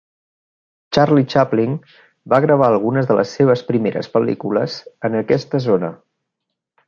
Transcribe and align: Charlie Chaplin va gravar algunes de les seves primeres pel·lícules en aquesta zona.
Charlie 0.97 1.27
Chaplin 1.33 1.75
va 2.33 2.39
gravar 2.45 2.69
algunes 2.71 3.11
de 3.11 3.19
les 3.19 3.33
seves 3.39 3.63
primeres 3.69 4.11
pel·lícules 4.15 4.79
en 5.11 5.19
aquesta 5.21 5.61
zona. 5.67 5.93